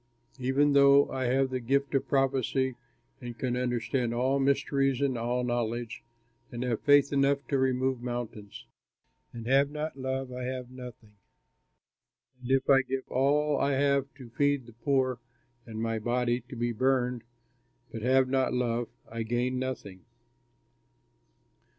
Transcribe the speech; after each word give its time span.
Even 0.39 0.73
though 0.73 1.11
I 1.11 1.25
have 1.25 1.51
the 1.51 1.59
gift 1.59 1.93
of 1.93 2.07
prophecy, 2.07 2.73
and 3.21 3.37
can 3.37 3.55
understand 3.55 4.15
all 4.15 4.39
mysteries 4.39 4.99
and 4.99 5.15
all 5.15 5.43
knowledge, 5.43 6.01
and 6.51 6.63
have 6.63 6.81
faith 6.81 7.13
enough 7.13 7.45
to 7.49 7.59
remove 7.59 8.01
mountains, 8.01 8.65
but 9.31 9.45
have 9.45 9.69
not 9.69 9.95
love, 9.99 10.33
I 10.33 10.45
am 10.45 10.69
nothing. 10.75 11.13
And 12.41 12.49
if 12.49 12.67
I 12.67 12.81
give 12.81 13.07
all 13.11 13.59
I 13.59 13.73
have 13.73 14.11
to 14.15 14.31
feed 14.31 14.65
the 14.65 14.73
poor 14.73 15.19
and 15.67 15.79
my 15.79 15.99
body 15.99 16.41
to 16.49 16.55
be 16.55 16.71
burned, 16.71 17.21
but 17.91 18.01
have 18.01 18.27
not 18.27 18.55
love, 18.55 18.87
I 19.07 19.21
gain 19.21 19.59
nothing. 19.59 20.03